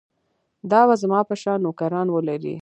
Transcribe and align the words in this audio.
دا 0.71 0.81
به 0.87 0.95
زما 1.01 1.19
په 1.29 1.35
شان 1.41 1.57
نوکران 1.65 2.07
ولري. 2.11 2.55